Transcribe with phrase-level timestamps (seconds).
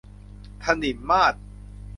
[0.63, 1.33] ถนิมมาศ